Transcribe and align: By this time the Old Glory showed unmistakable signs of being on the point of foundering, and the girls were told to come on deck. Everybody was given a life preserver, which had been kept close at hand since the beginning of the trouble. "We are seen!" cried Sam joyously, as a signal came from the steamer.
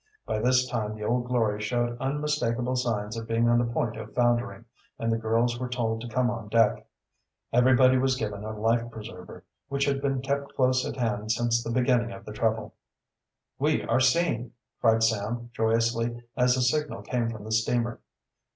By 0.25 0.39
this 0.39 0.67
time 0.67 0.95
the 0.95 1.03
Old 1.03 1.27
Glory 1.27 1.61
showed 1.61 1.95
unmistakable 1.99 2.75
signs 2.75 3.15
of 3.15 3.27
being 3.27 3.47
on 3.47 3.59
the 3.59 3.71
point 3.71 3.97
of 3.97 4.15
foundering, 4.15 4.65
and 4.97 5.11
the 5.11 5.17
girls 5.19 5.59
were 5.59 5.69
told 5.69 6.01
to 6.01 6.07
come 6.07 6.31
on 6.31 6.49
deck. 6.49 6.87
Everybody 7.53 7.99
was 7.99 8.15
given 8.15 8.43
a 8.43 8.57
life 8.59 8.89
preserver, 8.89 9.43
which 9.67 9.85
had 9.85 10.01
been 10.01 10.19
kept 10.19 10.55
close 10.55 10.87
at 10.87 10.95
hand 10.97 11.31
since 11.31 11.63
the 11.63 11.69
beginning 11.69 12.11
of 12.13 12.25
the 12.25 12.33
trouble. 12.33 12.73
"We 13.59 13.83
are 13.83 13.99
seen!" 13.99 14.53
cried 14.79 15.03
Sam 15.03 15.51
joyously, 15.53 16.23
as 16.35 16.57
a 16.57 16.63
signal 16.63 17.03
came 17.03 17.29
from 17.29 17.43
the 17.43 17.51
steamer. 17.51 18.01